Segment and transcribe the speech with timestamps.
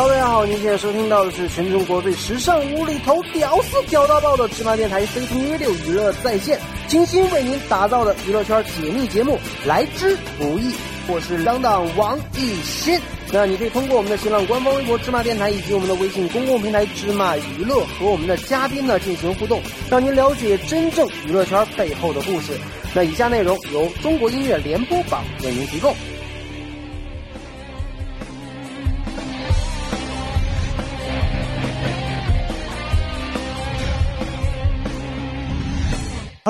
[0.00, 6.56] Hello，大家好，您现在收听到的是全中国最时尚、无厘头、屌丝、屌到爆的芝麻电台 C T 约六娱乐在线，
[6.86, 10.72] 精心为您打造的娱乐圈解密节目，来之不易。
[11.08, 12.96] 我是当当王艺新。
[13.32, 19.60] 那你可以通过我们的新浪官方微博芝麻电台以及我们的微信公共平台芝麻娱乐和我们的嘉宾呢进行互动，
[19.90, 22.52] 让您了解真正娱乐圈背后的故事。
[22.94, 25.92] 那以下内容由中国音乐联播榜为您提供。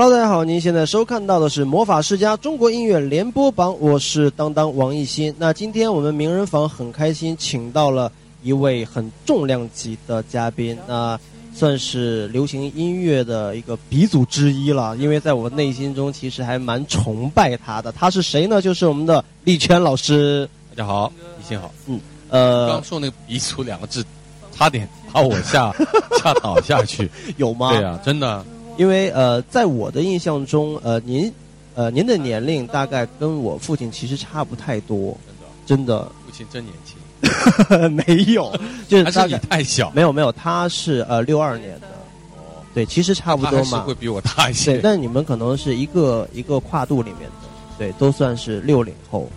[0.01, 5.34] Hello，大家好，您现在收看到的是《魔法世家》中国音乐联播榜，我是当当王艺兴。
[5.37, 8.12] 那今天我们名人坊很开心，请到了
[8.45, 11.19] 一位很重量级的嘉宾，那
[11.53, 14.97] 算是流行音乐的一个鼻祖之一了。
[14.98, 17.91] 因为在我内心中，其实还蛮崇拜他的。
[17.91, 18.62] 他是谁呢？
[18.62, 20.48] 就是我们的李泉老师。
[20.77, 21.75] 大家好，艺兴好。
[21.89, 24.05] 嗯，呃，刚说那个“鼻祖”两个字，
[24.53, 25.75] 差点把我吓
[26.22, 27.72] 吓倒下去，有吗？
[27.72, 28.44] 对呀，真的。
[28.79, 31.31] 因为呃，在我的印象中，呃，您，
[31.75, 35.19] 呃，您的年龄大概跟我父亲其实差不太多，
[35.67, 38.56] 真的，父亲真年轻， 没有，
[38.89, 41.89] 就是他比你太小，没有没有，他是呃六二年的，
[42.37, 49.29] 哦，对，其实差不多嘛，会比我大一些，对，但你们可能是一个一个跨度里面的，对，都算是六零后，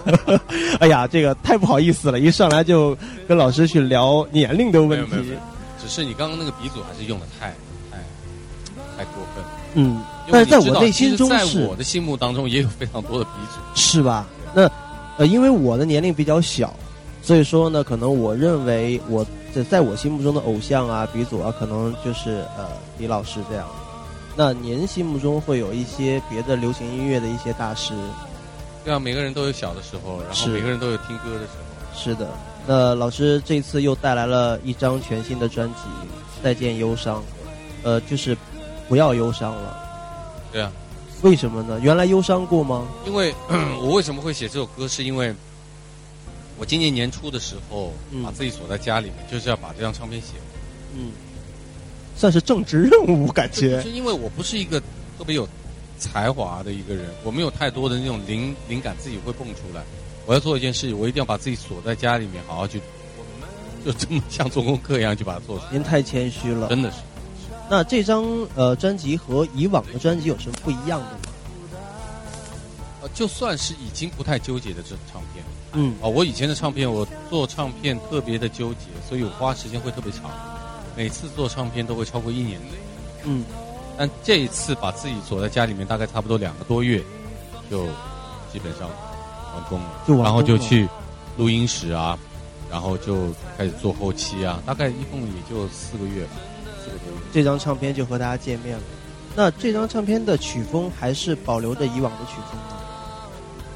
[0.80, 2.94] 哎呀，这个太不好意思了，一上来就
[3.26, 5.32] 跟老师去聊年龄的问题，
[5.82, 7.54] 只是你刚刚那个鼻祖还是用的太。
[9.74, 14.26] 嗯，但是在我内心中，在我的心目当中也有非常多的鼻祖，是吧？
[14.52, 14.68] 那
[15.16, 16.74] 呃，因为我的年龄比较小，
[17.22, 22.66] 所以说呢，可能我认为我在在我心目中的偶像啊、鼻祖啊，可能就是呃
[22.98, 23.64] 李老师这样。
[24.36, 27.92] 那您心目中会有一些别的流行音乐的一些大师？
[28.84, 31.94] 对啊，每个人都有小的时候，然后每个人都有听歌的时候。
[31.94, 32.28] 是的，
[32.66, 35.74] 那老师这次又带来了一张全新的专辑
[36.42, 37.18] 《再见忧伤》，
[37.84, 38.36] 呃，就是。
[38.90, 39.78] 不要忧伤了，
[40.50, 40.72] 对啊，
[41.22, 41.78] 为什么呢？
[41.80, 42.88] 原来忧伤过吗？
[43.06, 43.32] 因为
[43.80, 45.32] 我为什么会写这首歌，是因为
[46.58, 47.92] 我今年年初的时候
[48.24, 50.32] 把自己锁在家里面，就是要把这张唱片写。
[50.96, 51.12] 嗯，
[52.16, 53.80] 算是正职任务，感觉。
[53.80, 54.80] 是因为我不是一个
[55.16, 55.48] 特别有
[55.96, 59.84] 才华的一个人，我没有太多的那种灵灵感，自己会蹦出来。
[60.26, 62.80] 我要做一件事，我一定要把自己锁在家里面，好好去，
[63.86, 65.70] 就这么像做功课一样去把它做出来。
[65.70, 66.96] 您太谦虚了，真的是。
[67.70, 68.24] 那这张
[68.56, 71.18] 呃专辑和以往的专辑有什么不一样的吗？
[73.00, 75.44] 呃，就算是已经不太纠结的这唱片，
[75.74, 80.32] 嗯，啊，我以前的唱片我做唱片特别的纠结，所以我花时间会特别长，
[80.96, 82.60] 每次做唱片都会超过一年，
[83.22, 83.44] 嗯，
[83.96, 87.00] 但这一次把自己锁在家里面，大概差不多两个多月，
[87.70, 87.86] 就
[88.52, 88.90] 基本上
[89.54, 90.88] 完工了，就然后就去
[91.36, 92.18] 录音室啊，
[92.68, 96.32] 然后就开始做后期啊，大概一共也就四个月吧。
[97.32, 98.82] 这张唱片就和大家见面了。
[99.36, 102.78] 那这张唱片的曲风还是保留着以往的曲风吗？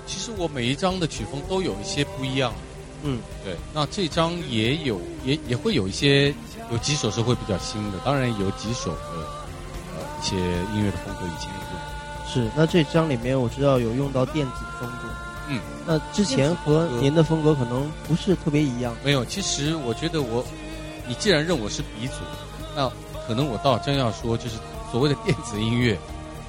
[0.06, 2.52] 其实我每一张的曲风都有一些不一样。
[3.04, 3.54] 嗯，对。
[3.72, 6.34] 那这张也有，也也会有一些，
[6.72, 7.98] 有几首是会比较新的。
[8.04, 9.00] 当然有几首的
[9.96, 10.36] 呃一些
[10.74, 12.44] 音乐的风格以前也用。
[12.46, 12.50] 是。
[12.56, 15.08] 那这张里面我知道有用到电子风格。
[15.48, 15.60] 嗯。
[15.86, 18.94] 那之前和您的风格可能不是特别一样。
[19.04, 20.44] 没有，其实我觉得我，
[21.06, 22.14] 你既然认我是鼻祖，
[22.74, 22.90] 那。
[23.26, 24.56] 可能我倒真要说，就是
[24.92, 25.98] 所谓的电子音乐，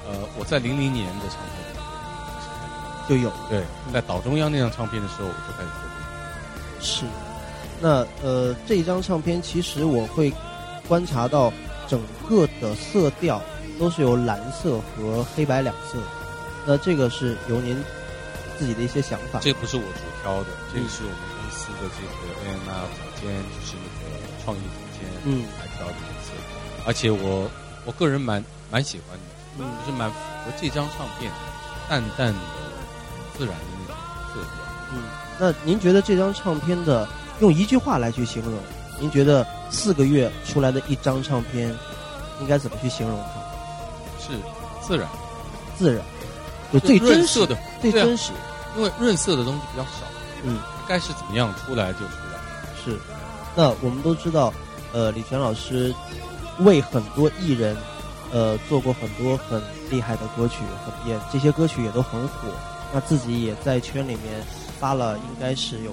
[0.06, 1.66] 呃，我在零零年的唱片
[3.08, 3.32] 就有。
[3.48, 5.88] 对，在岛中央那张唱片的时候，我就开始做。
[6.80, 7.06] 是，
[7.80, 10.30] 那呃，这一张唱片其实我会
[10.86, 11.50] 观察到
[11.88, 13.40] 整个的色调
[13.78, 15.98] 都是由蓝色和黑白两色。
[16.66, 17.82] 那这个是由您
[18.58, 19.40] 自己的一些想法？
[19.40, 25.94] 这不是我主挑的，这个是我们公司的这个 A N R 总监，就是那个创意总监，嗯，来挑的。
[26.86, 27.50] 而且我
[27.84, 29.24] 我个人蛮蛮喜欢的，
[29.58, 31.30] 嗯就是蛮符合这张唱片
[31.88, 32.40] 淡淡的
[33.36, 33.96] 自然的那种
[34.32, 34.50] 色调。
[34.94, 35.02] 嗯，
[35.38, 37.08] 那您觉得这张唱片的
[37.40, 38.54] 用一句话来去形容，
[39.00, 41.74] 您觉得四个月出来的一张唱片
[42.40, 44.24] 应该怎么去形容它？
[44.24, 44.32] 是
[44.80, 45.08] 自然，
[45.76, 46.00] 自然，
[46.72, 48.30] 就最真实的，最真实。
[48.76, 50.06] 因为润色的东西比较少，
[50.44, 52.38] 嗯，该是怎么样出来就出来。
[52.84, 52.96] 是，
[53.56, 54.52] 那我们都知道，
[54.92, 55.92] 呃，李泉老师。
[56.60, 57.76] 为很多艺人，
[58.32, 60.56] 呃，做过很多很厉害的歌曲，
[61.06, 62.48] 也这些歌曲也都很火。
[62.92, 64.42] 那自己也在圈里面
[64.78, 65.92] 发了，应该是有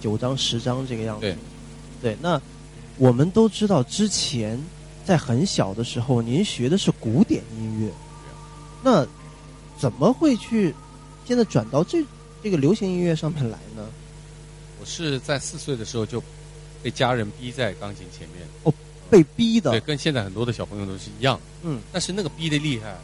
[0.00, 1.20] 九张、十张这个样子。
[1.22, 1.36] 对，
[2.02, 2.16] 对。
[2.20, 2.40] 那
[2.98, 4.62] 我们都知道，之前
[5.04, 7.90] 在很小的时候，您学的是古典音乐，
[8.82, 9.06] 那
[9.78, 10.74] 怎么会去
[11.26, 12.04] 现在转到这
[12.42, 13.86] 这个流行音乐上面来呢？
[14.78, 16.22] 我是在四岁的时候就
[16.82, 18.46] 被家人逼在钢琴前面。
[18.62, 18.72] 哦，
[19.10, 19.70] 被逼的。
[19.70, 21.38] 对，跟现在很多的小朋友都是一样。
[21.62, 21.80] 嗯。
[21.92, 22.96] 但是那个逼的厉害，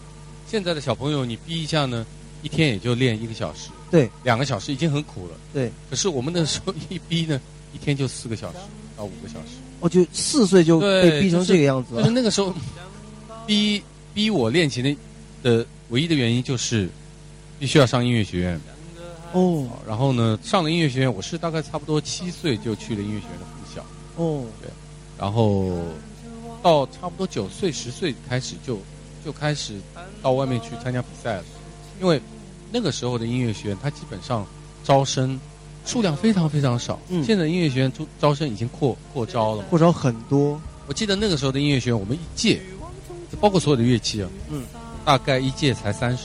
[0.46, 2.06] 现在的小朋友你逼一下呢，
[2.42, 3.70] 一天也就练一个小时。
[3.90, 4.10] 对。
[4.24, 5.34] 两个小时已经很苦了。
[5.52, 5.70] 对。
[5.88, 7.40] 可是我们那时候一逼呢，
[7.74, 8.58] 一天就四个小时
[8.96, 9.56] 到五个小时。
[9.80, 12.02] 哦，就四岁就被逼成这个样子了。
[12.02, 12.54] 就是那个时候，
[13.46, 13.82] 逼
[14.14, 14.96] 逼我练琴的
[15.42, 16.88] 的唯一的原因就是。
[17.58, 18.60] 必须要上音乐学院，
[19.30, 23.84] 哦，然后呢，上了音乐学院，我是大概差不多七岁就去了音乐学院的附校，
[24.16, 24.68] 哦，对，
[25.22, 25.70] 然后
[26.64, 28.76] 到差不多九岁十岁开始就
[29.24, 29.74] 就开始
[30.20, 31.44] 到外面去参加比赛了，
[32.00, 32.20] 因为
[32.72, 34.44] 那个时候的音乐学院它基本上
[34.82, 35.38] 招生
[35.86, 40.60] 数量非常非常少，嗯，现在音乐学院招招生已经扩扩招了，扩招很多。
[40.88, 42.60] 我记得那个时候的音乐学院，我们一届，
[43.40, 44.64] 包括所有的乐器啊，嗯，
[45.04, 46.24] 大概一届才三十。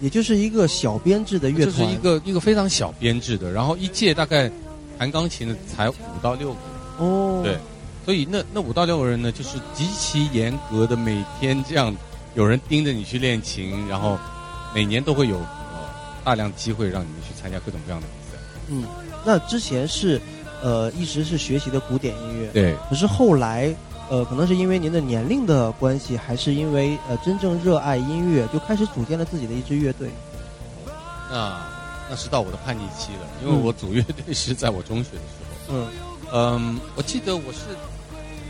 [0.00, 4.50] 也就是一个小编制的乐团，就是一个一个非常小编制的，然后一届大概
[4.98, 6.58] 弹钢琴的才五到六个。
[6.98, 7.56] 哦，对，
[8.04, 11.94] 所以那那五到六个人呢，就是极其严格的，每天这样
[12.34, 14.18] 有人盯着你去练琴，然后
[14.74, 15.88] 每年都会有呃
[16.24, 18.42] 大量机会让你们去参加各种各样的比赛。
[18.68, 18.84] 嗯，
[19.24, 20.20] 那之前是
[20.62, 23.74] 呃一直是学习的古典音乐，对，可是后来。
[24.10, 30.10] 呃，可能是因为您的年龄的关系，还是因为呃真正热爱音乐，就开始组建了自己的一支乐队。
[31.30, 31.58] 那
[32.10, 35.74] 那是到我的叛逆期了，因为我组乐队是在我中学的时候。
[35.74, 35.86] 嗯
[36.36, 37.60] 嗯，我记得我是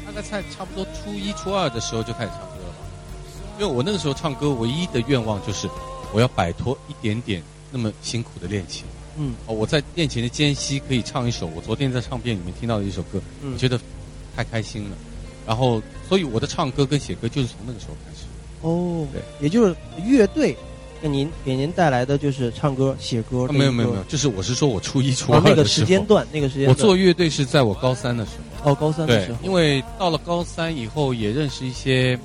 [0.07, 2.75] 大概在差不多初一、初二的时候就开始唱歌了，
[3.59, 5.69] 因为我那个时候唱歌唯一的愿望就是
[6.11, 8.85] 我要摆脱一点点那么辛苦的练琴。
[9.19, 13.21] 嗯，哦，我在练琴的间隙可以唱一首我昨天在唱片里面听到的一首歌，
[13.53, 13.79] 我觉得
[14.35, 14.97] 太开心了。
[15.47, 18.25] 然后，所以我的唱歌跟写歌就是从那个时候开始。
[18.63, 19.77] 哦，对，也就是
[20.07, 20.57] 乐队
[21.05, 23.47] 给您给您带来的就是唱歌、写歌。
[23.49, 26.67] 没有没有没有，就是我是说我初一初二那个时间段，那个时间。
[26.67, 28.31] 我做乐队是在我高三的时
[28.63, 28.73] 候。
[28.73, 29.39] 哦，高三的时候。
[29.43, 32.19] 因为到了高三以后，也认识一些，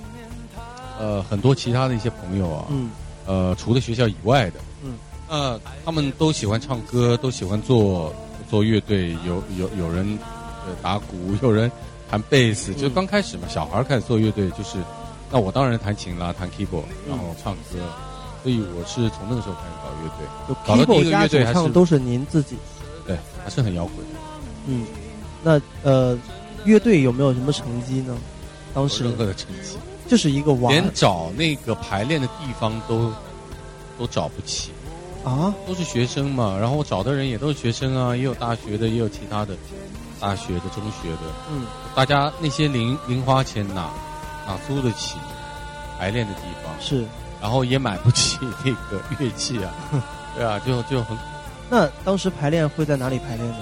[0.98, 2.68] 呃，很多其他的一些朋友啊。
[2.70, 2.90] 嗯。
[3.26, 4.62] 呃，除了学校以外的。
[4.82, 4.94] 嗯。
[5.28, 8.16] 呃，他们都喜欢唱歌，都喜欢做
[8.50, 10.18] 做乐队，有有有人
[10.82, 11.70] 打鼓，有人。
[12.10, 14.80] 弹贝斯，就刚开始嘛，小孩开始做乐队，就是，
[15.30, 17.78] 那我当然弹琴啦，弹 keyboard，然后唱歌，
[18.44, 20.28] 所以我是从那个时候开始搞乐队。
[20.48, 22.58] 就搞的第一个乐队还是都是您自己？
[23.06, 24.06] 对，还是很摇滚。
[24.68, 24.86] 嗯，
[25.44, 26.18] 那呃，
[26.66, 28.18] 乐队有没有什么成绩呢？
[28.74, 29.78] 当时任何的成绩，
[30.08, 33.12] 就是一个玩，连找那个排练的地方都
[33.98, 34.72] 都找不起
[35.24, 39.56] 啊，都是学生嘛，然后我找的人也都是学生啊，也有大学的，也有其他的。
[40.22, 41.66] 大学的、中学的，嗯，
[41.96, 43.90] 大家那些零零花钱哪
[44.46, 45.16] 哪租得起
[45.98, 46.74] 排练的地方？
[46.82, 47.06] 是，
[47.42, 49.72] 然后也买不起那个乐器啊，
[50.36, 51.18] 对啊，就就很。
[51.70, 53.58] 那当时排练会在哪里排练呢？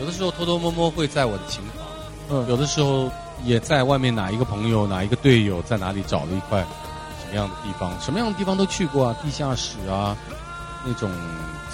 [0.00, 1.86] 有的时候偷偷摸摸会在我的琴房，
[2.30, 3.10] 嗯，有的时候
[3.44, 6.60] 也在外面哪一个朋友、哪一个队友在哪里找了一块
[7.22, 10.16] 什么样的地方，什么样的地方都去过啊，地下室啊，
[10.84, 11.10] 那种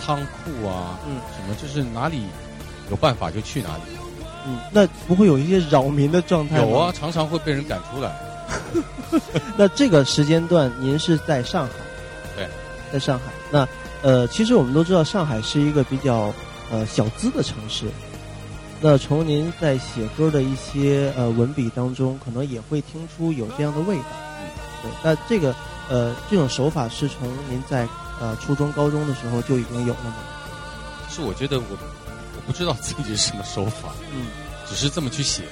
[0.00, 2.26] 仓库啊，嗯，什么就是哪里。
[2.90, 3.82] 有办法就去哪里，
[4.46, 6.62] 嗯，那不会有一些扰民的状态吗？
[6.68, 8.14] 有啊，常常会被人赶出来。
[9.56, 11.72] 那这个时间段您是在上海？
[12.36, 12.48] 对，
[12.92, 13.26] 在上海。
[13.50, 13.68] 那
[14.02, 16.32] 呃，其实我们都知道上海是一个比较
[16.70, 17.86] 呃小资的城市。
[18.80, 24.04] 那从您在写歌的一些呃文笔当中，可能也会听出有这样的味道。
[24.40, 24.48] 嗯，
[24.82, 24.90] 对。
[25.02, 25.54] 那这个
[25.88, 27.86] 呃这种手法是从您在
[28.20, 30.16] 呃初中、高中的时候就已经有了吗？
[31.08, 31.64] 是，我觉得我。
[32.44, 34.26] 不知道自己是什么手法，嗯，
[34.68, 35.44] 只是这么去写，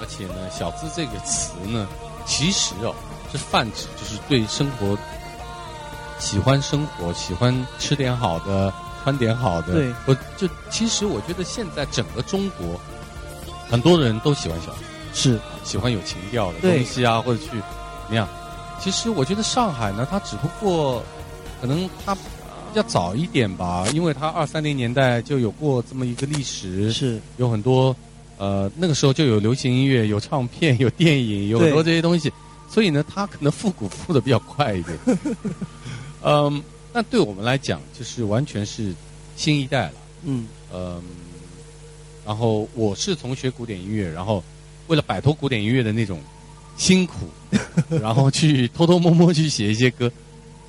[0.00, 1.86] 而且呢，“小资”这个词呢，
[2.30, 2.94] 其实哦
[3.32, 4.96] 是泛指，就是对生活
[6.20, 8.72] 喜欢生活，喜欢吃点好的，
[9.02, 9.72] 穿点好的。
[9.72, 12.80] 对，我就其实我觉得现在整个中国
[13.68, 14.72] 很多人都喜欢小
[15.12, 17.58] 资，是喜欢有情调的东西啊，或者去怎
[18.08, 18.28] 么样？
[18.80, 21.02] 其实我觉得上海呢，它只不过
[21.60, 22.16] 可能它。
[22.72, 27.92] 要早一点吧，因为它二三零年代就有过这么一个历史，是有很多，
[28.40, 32.32] 呃，那个时候就有流行音乐、有唱片、有电影，有很多这些东西，
[32.70, 34.98] 所以呢，他可能复古复的比较快一点。
[36.24, 38.94] 嗯，那对我们来讲，就是完全是
[39.36, 39.92] 新一代了。
[40.24, 41.02] 嗯嗯，
[42.26, 44.42] 然后我是从学古典音乐，然后
[44.86, 46.18] 为了摆脱古典音乐的那种
[46.78, 47.28] 辛苦，
[48.00, 50.10] 然后去偷偷摸摸去写一些歌。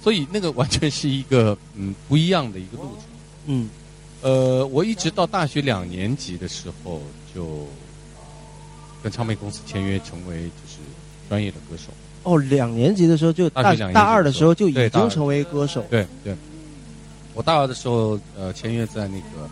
[0.04, 3.04] 所以那个完全是一个嗯不一样的一个路程，
[3.46, 3.70] 嗯，
[4.22, 7.02] 呃，我一直到大学两年级的时候
[7.34, 7.66] 就
[9.02, 10.78] 跟唱片公司签约，成为就是
[11.30, 11.92] 专业的歌手。
[12.24, 15.84] 哦，两年级的时候就大大二的时候就已经成为歌手。
[15.90, 16.36] 对对，
[17.34, 19.50] 我大二的时候呃签约在那个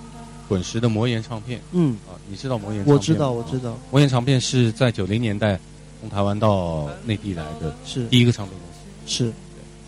[0.48, 1.60] 滚石的魔岩唱片。
[1.72, 2.86] 嗯啊，你知道魔岩？
[2.86, 3.76] 我知道，我知道。
[3.90, 5.60] 魔岩唱片是在九零年代
[6.00, 8.70] 从台湾到内地来的，是第一个唱片公
[9.08, 9.34] 司，是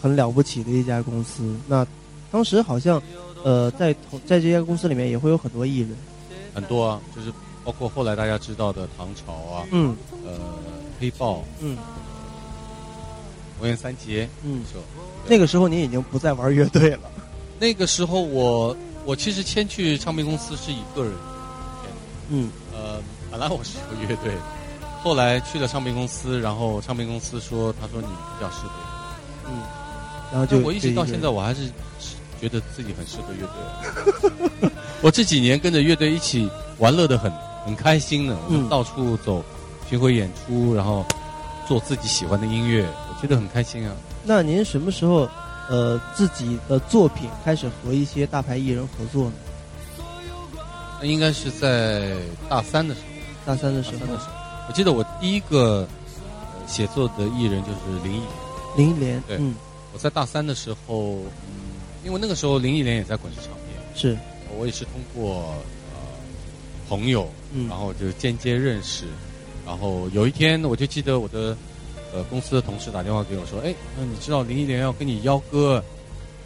[0.02, 1.56] 很了不起的一家公司。
[1.68, 1.86] 那
[2.32, 3.00] 当时好像，
[3.44, 5.90] 呃，在同在这家公司里面也会有很多艺人，
[6.56, 7.32] 很多啊，就是
[7.63, 10.34] 包括后来大家知道的唐朝啊，嗯，呃，
[11.00, 11.77] 黑豹，嗯，
[13.60, 14.80] 魔岩三杰，嗯，是。
[15.27, 17.12] 那个时候你已经不再玩乐队了。
[17.60, 18.75] 那个时候我
[19.06, 21.13] 我其实先去唱片公司是一个人，
[22.30, 23.00] 嗯，呃，
[23.30, 24.34] 本来我是有乐队，
[25.03, 28.72] 后来去了唱片公司，然后唱片公司说，他说你比较适合，
[29.48, 29.62] 嗯，
[30.32, 31.70] 然后就我一直到现在我还是
[32.39, 33.46] 觉得自己很适合乐
[34.60, 34.72] 队。
[35.03, 36.50] 我这几年跟着乐队一起
[36.80, 37.32] 玩乐的很
[37.65, 38.38] 很开心呢，
[38.70, 39.44] 到处走
[39.89, 41.06] 巡回演出，然后
[41.68, 43.96] 做自己喜欢的音乐，我觉得很开心啊。
[44.24, 45.27] 那您什么时候，
[45.70, 49.34] 呃，自己的作品开始和一些大牌艺人合作呢？
[51.00, 52.15] 那应该是在
[52.48, 53.08] 大三的时候。
[53.46, 53.98] 大三的时候。
[53.98, 54.34] 大三的时候，
[54.68, 55.88] 我记得我第一个
[56.68, 58.27] 写作的艺人就是林忆莲。
[58.77, 59.24] 林忆莲。
[59.27, 59.38] 对。
[59.38, 59.56] 嗯。
[59.94, 61.15] 我在大三的时候，
[61.48, 61.74] 嗯，
[62.06, 63.75] 因为那个时候林忆莲也在滚石唱片。
[63.96, 64.18] 是。
[64.58, 65.56] 我也是通过呃
[66.92, 69.06] 朋友，嗯，然后就间接认识，
[69.66, 71.56] 然后有一天我就记得我的。
[72.14, 75.82] 呃，公司的同事打电话给我说：“哎，那你知道林忆莲要跟你邀歌？”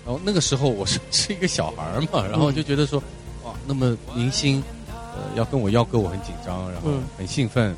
[0.05, 3.01] 然后那个时候我是 是一个小孩嘛，然后就觉得说
[3.43, 7.75] ：“哇，那么明星，呃，要跟我邀歌，我很紧张，然后很兴奋，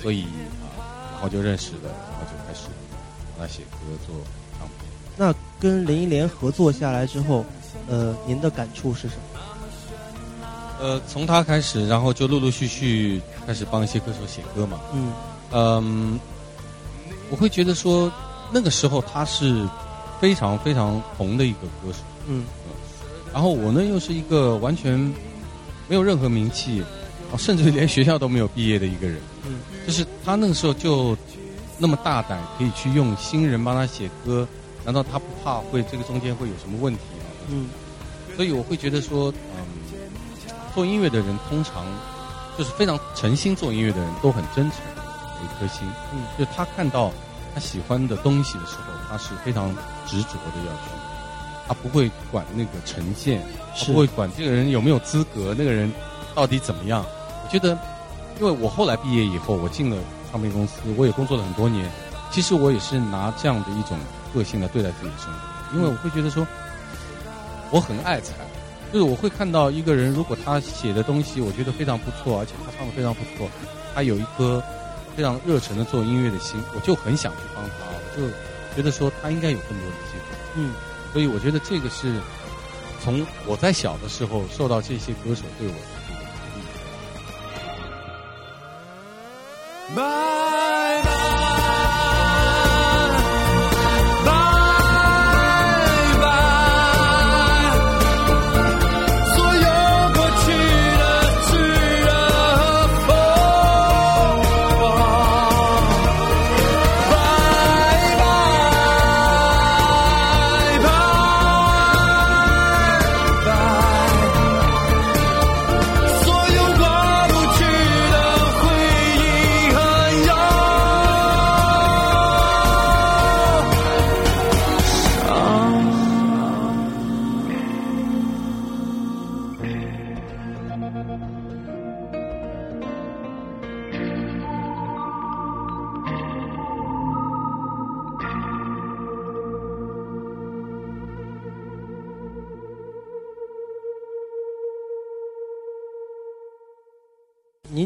[0.00, 0.22] 所以
[0.62, 2.68] 啊，然后就认识了，然后就开始
[3.36, 4.14] 帮他写歌做
[4.56, 4.86] 唱片。”
[5.18, 7.44] 那跟林忆莲合作下来之后，
[7.88, 9.35] 呃，您的感触是什么？
[10.80, 14.80] 呃，从他开始，然后就陆陆续续开始帮一些歌手写歌嘛。
[14.92, 15.12] 嗯
[15.52, 16.20] 嗯。
[17.28, 18.12] 我会觉得说，
[18.52, 19.68] 那个时候他是
[20.20, 22.44] 非常非常红的一个歌手，嗯，
[23.34, 24.96] 然后我呢又是一个完全
[25.88, 26.84] 没有任何名气，
[27.36, 31.16] 甚至连学校都没有毕业的一个人，嗯，就是他那个时候就
[31.78, 34.46] 那么大胆，可以去用新人帮他写歌，
[34.84, 37.24] 难道他不怕会这个中间会有什么问题吗？
[37.50, 37.68] 嗯，
[38.36, 39.66] 所以我会觉得说，嗯，
[40.76, 41.86] 做音乐的人通常
[42.58, 44.80] 就是非常诚心做音乐的人都很真诚。
[45.42, 47.10] 一颗心，嗯，就他看到
[47.54, 49.74] 他喜欢的东西的时候，他是非常
[50.06, 50.90] 执着的要去，
[51.66, 53.42] 他不会管那个成见，
[53.74, 55.90] 他不会管这个人有没有资格，那个人
[56.34, 57.04] 到底怎么样。
[57.44, 57.78] 我觉得，
[58.38, 59.96] 因为我后来毕业以后，我进了
[60.30, 61.90] 唱片公司，我也工作了很多年，
[62.30, 63.98] 其实我也是拿这样的一种
[64.34, 66.46] 个性来对待自己的生活，因为我会觉得说，
[67.70, 68.32] 我很爱才，
[68.92, 73.48] 就是我会看到一个人，如果他写的东西我觉得非常不错，而且他唱的非常不错，
[73.94, 74.62] 他有一颗。
[75.16, 78.28] 非常热忱的做音乐的心，我就很想去帮他，我就
[78.76, 80.24] 觉得说他应该有更多的机会。
[80.56, 80.74] 嗯，
[81.10, 82.20] 所以我觉得这个是
[83.02, 86.18] 从我在小的时候受到这些歌手对我的这个
[89.88, 90.25] 鼓励。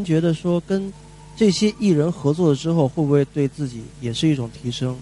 [0.00, 0.90] 您觉得说跟
[1.36, 4.96] 这些艺人合作了之后，会不会对自己也是一种提升？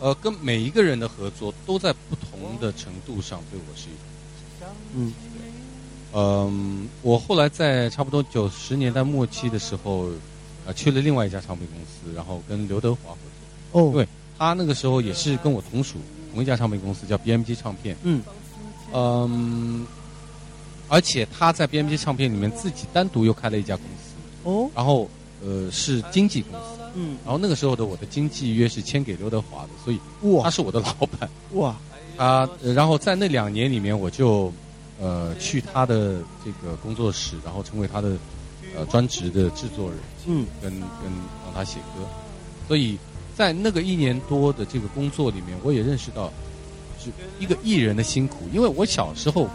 [0.00, 5.12] 呃，跟每一个人的合作都在不同的程度上对我是一种嗯，
[6.12, 10.08] 嗯，我后来在差不多九十年代末期的时候，
[10.66, 13.16] 呃，去了另外一家唱片公司，然后跟刘德华合
[13.70, 13.80] 作。
[13.80, 15.98] 哦，对，他那个时候也是跟我同属
[16.32, 17.96] 同一家唱片公司，叫 BMG 唱片。
[18.02, 18.20] 嗯，
[18.92, 19.86] 嗯。
[20.92, 24.12] 而且他在 BMG 唱片里面自己单独又开了一家公司。
[24.44, 25.08] 哦，然后
[25.42, 31.30] 呃是经纪公司，嗯，然后那个时候的我的经纪约是签给刘德华的，所以哇，他是我的老板。
[31.52, 31.74] 哇，
[32.18, 34.52] 他然后在那两年里面我就
[35.00, 38.14] 呃去他的这个工作室，然后成为他的
[38.76, 41.10] 呃专职的制作人，嗯，跟跟
[41.42, 42.06] 帮他写歌，
[42.68, 42.98] 所以
[43.34, 46.30] 在那个一年多的这个工作里面，我也认识到
[47.02, 47.08] 是
[47.40, 49.48] 一个艺人的辛苦，因为我小时候。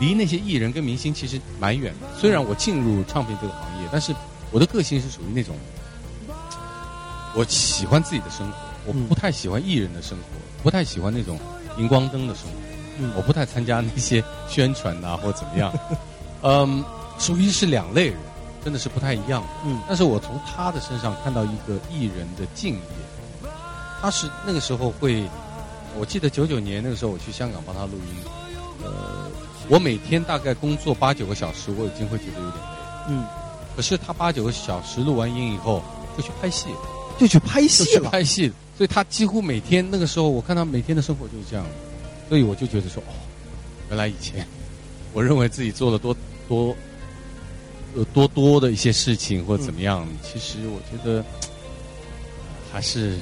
[0.00, 2.18] 离那些艺人跟明星其实蛮远的。
[2.18, 4.14] 虽然我进入唱片这个行业，但是
[4.50, 5.56] 我的个性是属于那种，
[7.34, 10.24] 我喜欢自己的生活，我不太喜欢艺人的生活，
[10.62, 11.38] 不太喜欢那种
[11.76, 12.56] 荧光灯的生活。
[12.98, 15.72] 嗯，我不太参加那些宣传呐，或怎么样。
[16.42, 16.84] 嗯，
[17.18, 18.16] 属于是两类人，
[18.64, 19.48] 真的是不太一样的。
[19.64, 22.80] 嗯，但是我从他的身上看到一个艺人的敬业。
[24.00, 25.24] 他是那个时候会，
[25.98, 28.16] 我记得九九年那个时候我去香港帮他录音。
[28.84, 28.90] 呃，
[29.68, 32.70] 我每天大概工作八九个小时，我已经会觉得有点累。
[33.08, 33.24] 嗯，
[33.74, 35.82] 可是他八九个小时录完音以后，
[36.16, 36.68] 就去拍戏，
[37.18, 38.52] 就去拍戏了，拍戏。
[38.76, 41.64] 所以他几乎每天那个时候，我看他每天的生活就是这样。
[42.28, 43.12] 所以我就觉得说，哦，
[43.88, 44.46] 原来以前
[45.12, 46.16] 我认为自己做了多
[46.48, 46.76] 多
[47.94, 51.24] 呃多多的一些事情或者怎么样，其实我觉得
[52.72, 53.18] 还是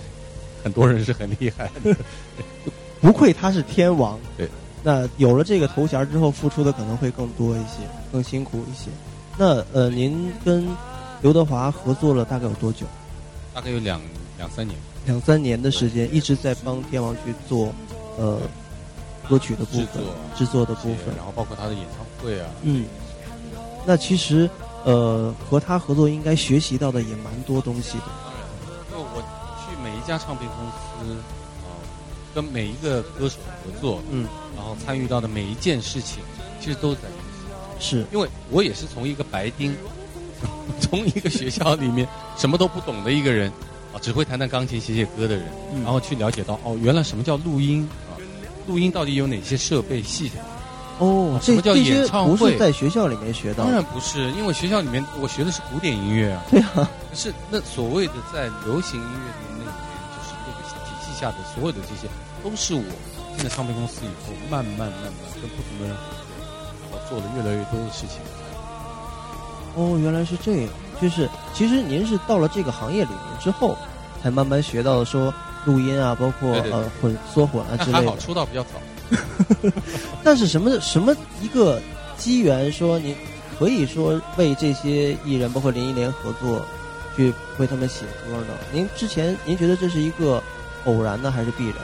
[0.65, 1.97] 很多人是很厉害的。
[3.01, 4.19] 不愧他是天王。
[4.37, 4.49] 对。
[4.83, 7.79] 那有了这个头衔之后，付出的可能会更多一些，
[8.11, 8.91] 更辛苦一些。
[9.37, 10.69] 那呃，您跟
[11.21, 12.87] 刘德华合作了大概有多久？
[13.55, 14.01] 大概有两
[14.37, 14.79] 两三年。
[15.07, 17.73] 两三年的时间，一直在帮天王去做
[18.17, 18.39] 呃。
[19.29, 20.03] 歌曲的部分，
[20.37, 22.51] 制作的部分，然后包括他的演唱会啊。
[22.63, 22.85] 嗯，
[23.87, 24.51] 那其实
[24.85, 28.05] 呃，和他合作应该学习到的也蛮多东西的。
[28.25, 28.43] 当然
[28.91, 29.23] 因为我
[29.61, 31.23] 去每一家唱片公司啊，
[32.35, 36.23] 跟每一个歌手合作，嗯，然后参与到的每一件事情，
[36.61, 37.01] 其实都在。
[37.79, 39.75] 是因为我也是从一个白丁，
[40.81, 43.51] 从一个学校里面什么都不懂的一个人
[43.93, 45.47] 啊，只会弹弹钢琴、写写歌的人，
[45.83, 48.15] 然后去了解到哦，原来什么叫录音啊。
[48.69, 50.41] 录音到底有哪些设备系统？
[50.99, 52.37] 哦，什么叫演唱会？
[52.37, 53.65] 不是在学校里面学到？
[53.65, 56.45] 当然不是，因为学校里面我学的是古典音乐啊。
[56.49, 56.89] 对啊。
[57.13, 59.52] 是那所谓的在流行音乐
[61.23, 62.09] 下的所有的这些，
[62.43, 62.83] 都是我
[63.37, 66.27] 进了唱片公司以后，慢慢慢慢跟不同的人合作，
[66.83, 68.19] 然后做了越来越多的事情。
[69.77, 70.69] 哦，原来是这样。
[71.01, 73.77] 就是其实您是到了这个行业里面之后，
[74.21, 75.33] 才慢慢学到说。
[75.65, 77.99] 录音啊，包括呃混缩混啊之类的。
[78.03, 79.71] 还好出道比较早。
[80.25, 81.81] 但是什么什么一个
[82.19, 83.15] 机缘说您
[83.57, 86.67] 可以说为这些艺人，包括林忆莲合作，
[87.15, 88.55] 去为他们写歌呢？
[88.73, 90.43] 您之前您觉得这是一个
[90.87, 91.77] 偶然的，还是必然？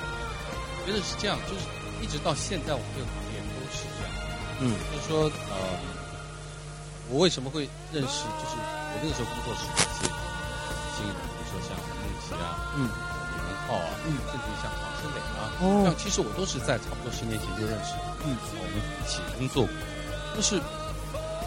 [0.86, 1.60] 觉得是这样，就是
[2.00, 4.10] 一直到现在我们这个行业都是这样。
[4.60, 5.56] 嗯，就是说呃，
[7.10, 8.24] 我为什么会认识？
[8.24, 10.08] 就是我那个时候工作是一些
[10.96, 12.88] 新人，比如说像孟琪啊，嗯。
[13.28, 17.92] 李荣浩啊，嗯，甚至于像唐诗磊啊，哦，像其实我都是在差不多十年前就认识，
[18.24, 19.72] 嗯，我们一起工作过。
[20.34, 20.60] 就是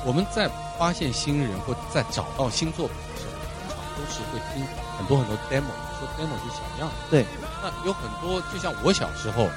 [0.06, 4.64] 我们在发现新人或在找到新作品的时候，通常都是会听
[4.98, 6.92] 很多很多 demo，说 demo 是小样。
[7.10, 7.26] 对，
[7.62, 9.50] 那有很多，就像我小时候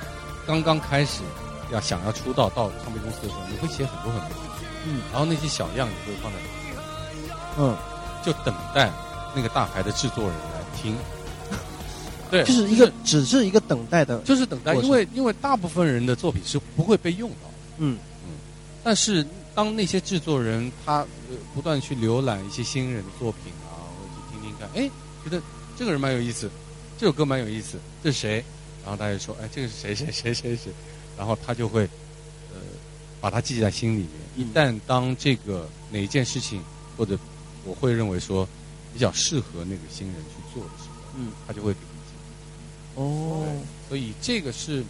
[0.47, 1.23] 刚刚开始
[1.70, 4.38] 要想要出道到唱片公司的时候，你会写很多很多，
[4.87, 6.38] 嗯，然后那些小样你会放在
[7.59, 7.77] 嗯，
[8.25, 8.90] 就等待
[9.35, 10.97] 那个大牌的制作人来听。
[12.31, 17.99] 对，就是一个，只是一个等待的，就是等待，因为因为大部分人的作品是不会被用到，嗯。
[18.27, 18.31] 嗯，
[18.83, 21.07] 但是当那些制作人他
[21.55, 24.90] 不断去浏览一些新人的作品啊，或者去听听看，哎，
[25.24, 25.42] 觉得
[25.76, 26.50] 这个人蛮有意思，
[26.98, 28.44] 这首歌蛮有意思，这是谁？
[28.82, 30.70] 然后大家说，哎，这个是谁谁谁谁谁？
[31.16, 31.82] 然后他就会
[32.52, 32.60] 呃
[33.20, 34.10] 把它记在心里面。
[34.37, 36.62] 一旦当这个哪一件事情
[36.96, 37.18] 或者
[37.64, 38.46] 我会认为说
[38.92, 41.80] 比较适合那个新人去做的时候，嗯，他就会给。
[42.96, 43.44] 哦，
[43.88, 44.84] 所以这个是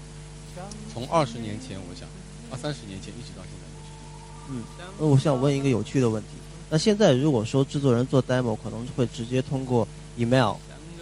[0.92, 2.06] 从二十年前，我想
[2.50, 4.60] 二三十年前一直到现在都是。
[4.60, 4.64] 嗯，
[4.98, 6.28] 那我想问一个有趣的问题：
[6.68, 10.54] 那现在如果说制作人做 demo，可能会直接通过 email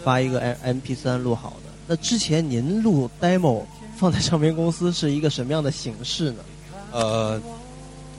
[0.03, 1.70] 发一个 M M P 三录好的。
[1.87, 3.62] 那之前您录 demo
[3.96, 6.38] 放在唱片公司是一个什么样的形式呢？
[6.92, 7.40] 呃，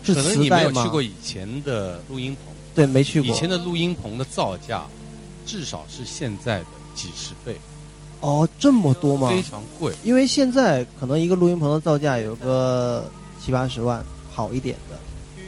[0.03, 0.83] 是磁带吗？
[0.83, 2.53] 去过以前的录音棚？
[2.75, 3.29] 对，没去过。
[3.29, 4.83] 以前的录音棚的造价
[5.45, 7.55] 至少是现在的几十倍。
[8.19, 9.29] 哦，这么多吗？
[9.29, 13.09] 非常贵，因为现在可能一个录音棚的造价有个
[13.43, 14.97] 七八十万，好一点的。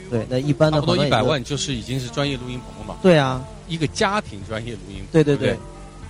[0.09, 2.95] 对，那一般的差不多一百万就是已经是专业录音棚了嘛。
[3.01, 5.07] 对啊，一个家庭专业录音棚。
[5.11, 5.57] 对对对。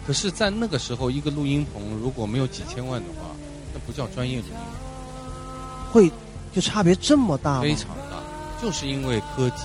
[0.06, 3.36] 可是，在那个时候，一个录音棚如果没有几千万的话，
[3.74, 5.92] 那不叫专业录音棚。
[5.92, 6.12] 会
[6.54, 7.62] 就差别这么大吗？
[7.62, 8.22] 非常大，
[8.62, 9.64] 就是因为科技。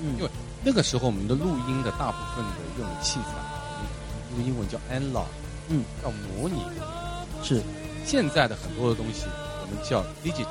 [0.00, 0.16] 嗯。
[0.18, 0.30] 因为
[0.64, 3.36] 那个时候，我们的录音的大部分的用器材，
[4.36, 5.26] 用英文叫 analog。
[5.68, 6.60] 嗯，叫模拟，
[7.42, 7.62] 是
[8.04, 9.26] 现在的很多的东西，
[9.62, 10.50] 我们叫 digital，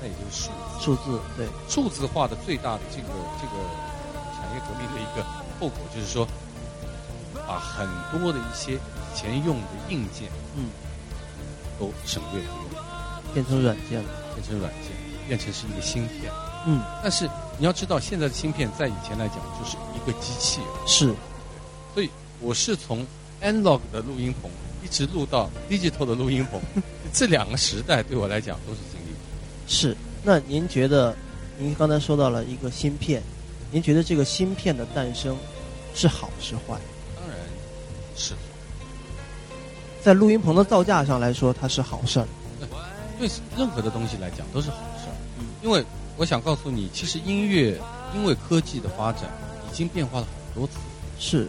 [0.00, 3.08] 那也就是数数字，对数字化的最大的这个
[3.40, 3.52] 这个
[4.34, 5.24] 产业革命的一个
[5.62, 6.26] 后果，就是说，
[7.46, 10.70] 把很多的一些以前用的硬件，嗯，
[11.78, 12.82] 都省略不用，
[13.32, 14.90] 变成软件了，变成软件，
[15.28, 16.32] 变成是一个芯片。
[16.66, 20.60] 嗯，但是你要知道，现在的芯片在以前来讲就是一个机器。
[20.84, 21.14] 是，
[21.94, 23.06] 所以我是从
[23.40, 24.50] analog 的录音棚
[24.82, 26.60] 一直录到 digital 的录音棚，
[27.12, 29.14] 这两个时代对我来讲都是经历。
[29.68, 31.14] 是，那您觉得，
[31.56, 33.22] 您刚才说到了一个芯片，
[33.70, 35.36] 您觉得这个芯片的诞生
[35.94, 36.78] 是好是坏？
[37.16, 37.36] 当然
[38.16, 38.34] 是。
[40.02, 42.26] 在录音棚的造价上来说，它是好事儿。
[43.18, 45.14] 对任何的东西来讲都是好事儿。
[45.38, 45.84] 嗯，因为
[46.16, 47.80] 我想告诉你，其实音乐
[48.14, 49.30] 因为科技的发展
[49.70, 50.72] 已经变化了很多次。
[51.20, 51.48] 是，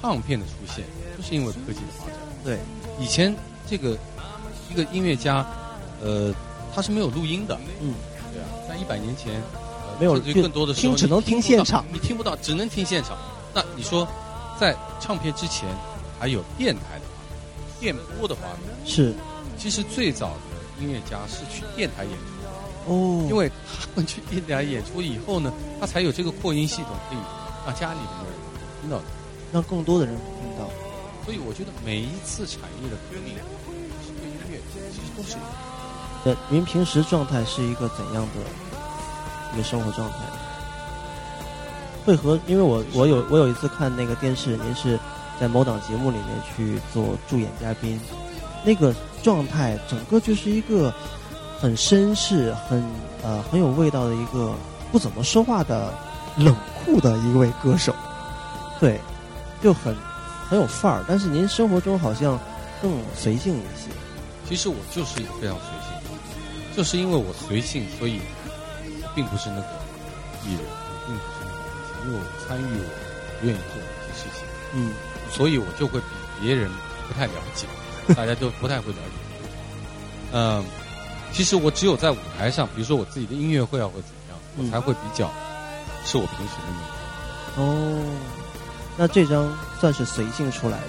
[0.00, 0.84] 唱片的出现
[1.16, 2.14] 就是因为科技的发展。
[2.44, 2.60] 对，
[3.00, 3.34] 以前
[3.68, 3.98] 这个
[4.70, 5.44] 一个音乐家，
[6.00, 6.32] 呃，
[6.72, 7.58] 他是没有录音的。
[7.80, 7.94] 嗯，
[8.32, 9.34] 对啊，在一百年前，
[9.88, 13.18] 呃，没有更多的时候只能听现场，你听不到，只能听现场。
[13.54, 14.06] 那你说，
[14.58, 15.68] 在唱片之前
[16.18, 17.04] 还有电台的。
[17.80, 19.12] 电波的发明是，
[19.58, 27.18] 其实最早的音乐家是去电台演出哦，因为他们去电台演出以后呢，他才有这个扩音系统可以
[27.66, 28.34] 让家里面的人
[28.80, 29.00] 听到，
[29.52, 30.70] 让更多的人听到。
[31.24, 33.34] 所以我觉得每一次产业的革命，
[34.16, 34.60] 对音乐
[34.92, 35.36] 其实都是。
[36.24, 40.18] 呃，您平时状态是一个怎样的一个生活状态？
[42.04, 44.98] 会和因为我我有我有一次看那个电视，您是。
[45.40, 47.98] 在某档节目里面去做助演嘉宾，
[48.64, 50.94] 那个状态整个就是一个
[51.58, 52.84] 很绅士、很
[53.24, 54.54] 呃很有味道的一个
[54.92, 55.92] 不怎么说话的
[56.36, 57.92] 冷酷的一位歌手，
[58.78, 59.00] 对，
[59.60, 59.96] 就很
[60.48, 61.04] 很有范儿。
[61.08, 62.38] 但是您生活中好像
[62.80, 63.88] 更随性一些。
[64.48, 68.20] 其实我就是一个非常随性，就是因为我随性，所以
[69.12, 69.66] 并不是那个
[70.46, 70.60] 艺人，
[72.10, 74.92] 我参与，我愿意做的一些事情，嗯。
[75.30, 76.06] 所以我就会比
[76.42, 76.70] 别人
[77.08, 77.66] 不太了解，
[78.14, 79.48] 大家就不太会了解。
[80.32, 80.62] 嗯，
[81.32, 85.32] 其实我只有在舞台上，比如说我自己的音乐会啊，或者怎么样，我才会比较
[86.04, 87.64] 是我平时的那种。
[87.64, 88.04] 哦，
[88.98, 90.88] 那这张算是随性出来的。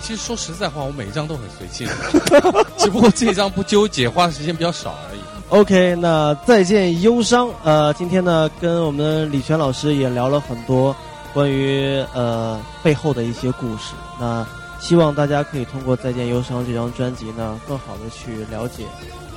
[0.00, 1.88] 其实说实在话，我每一张都很随性，
[2.78, 5.20] 只不过这张不纠结，花的时间比较少而已。
[5.52, 7.50] OK，那再见忧伤。
[7.62, 10.96] 呃，今天呢，跟我们李泉老师也聊了很多。
[11.34, 14.46] 关于呃背后的一些故事，那
[14.80, 18.84] 希望大家可以通过《再见忧伤》这张专辑呢，更好的去了解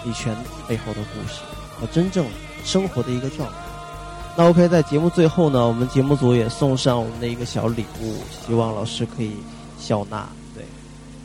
[0.06, 0.34] 李泉
[0.69, 1.41] 背后的故事
[1.78, 2.25] 和真正
[2.63, 3.56] 生活的一个状态。
[4.38, 8.15] 那 OK，在节目最后呢，我们节目组也送上我们的一个小礼物，
[8.47, 9.34] 希望老师可以
[9.78, 10.25] 笑纳。
[10.56, 10.63] 对，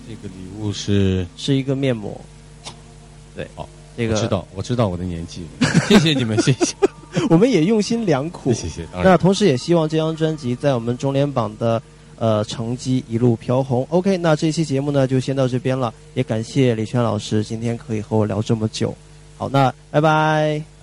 [0.08, 2.20] 这个礼物是是一个面膜。
[3.36, 3.68] 对，好，
[4.00, 5.44] 这个知道，我知道我的年纪，
[5.86, 6.74] 谢谢你们，谢谢。
[7.28, 8.86] 我们也用心良苦，谢谢。
[9.04, 11.82] 那同时也希望这张专辑在我们中联榜的
[12.16, 13.86] 呃成绩一路飘红。
[13.90, 18.96] OK，那这期节目呢就先到这边了，也感谢李轩老师今天可以和我聊这么久。
[19.36, 20.79] 好，那拜拜。